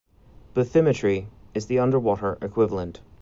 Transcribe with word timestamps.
Bathymetry 0.55 1.27
is 1.53 1.67
the 1.67 1.77
underwater 1.77 2.39
equivalent. 2.41 3.01